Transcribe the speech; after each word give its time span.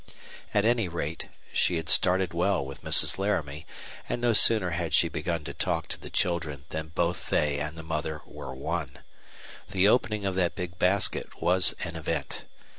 At 0.51 0.65
any 0.65 0.87
rate, 0.87 1.29
she 1.53 1.75
had 1.75 1.87
started 1.87 2.33
well 2.33 2.65
with 2.65 2.81
Mrs. 2.81 3.19
Laramie, 3.19 3.67
and 4.09 4.19
no 4.19 4.33
sooner 4.33 4.71
had 4.71 4.95
she 4.95 5.09
begun 5.09 5.43
to 5.43 5.53
talk 5.53 5.87
to 5.89 5.99
the 5.99 6.09
children 6.09 6.65
than 6.69 6.87
both 6.87 7.29
they 7.29 7.59
and 7.59 7.77
the 7.77 7.83
mother 7.83 8.21
were 8.25 8.55
won. 8.55 9.03
The 9.69 9.87
opening 9.87 10.25
of 10.25 10.33
that 10.33 10.55
big 10.55 10.79
basket 10.79 11.39
was 11.39 11.75
an 11.83 11.95
event. 11.95 12.45